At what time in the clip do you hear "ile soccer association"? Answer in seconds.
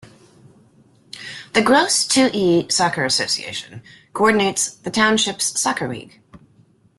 2.17-3.83